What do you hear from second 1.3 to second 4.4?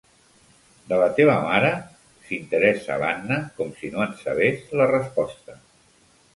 mare? —s'interessa l'Anna, com si no en